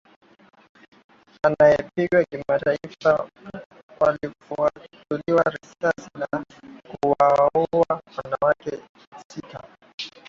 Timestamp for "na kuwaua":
6.19-7.93